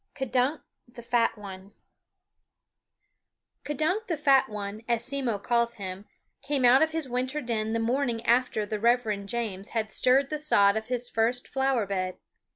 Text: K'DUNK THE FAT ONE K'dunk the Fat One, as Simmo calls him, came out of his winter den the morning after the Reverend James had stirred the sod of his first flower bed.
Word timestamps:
K'DUNK 0.15 0.61
THE 0.91 1.03
FAT 1.03 1.37
ONE 1.37 1.75
K'dunk 3.63 4.07
the 4.07 4.17
Fat 4.17 4.49
One, 4.49 4.81
as 4.87 5.03
Simmo 5.07 5.37
calls 5.37 5.75
him, 5.75 6.05
came 6.41 6.65
out 6.65 6.81
of 6.81 6.89
his 6.89 7.07
winter 7.07 7.39
den 7.39 7.73
the 7.73 7.79
morning 7.79 8.25
after 8.25 8.65
the 8.65 8.79
Reverend 8.79 9.29
James 9.29 9.69
had 9.77 9.91
stirred 9.91 10.31
the 10.31 10.39
sod 10.39 10.75
of 10.75 10.87
his 10.87 11.07
first 11.07 11.47
flower 11.47 11.85
bed. 11.85 12.17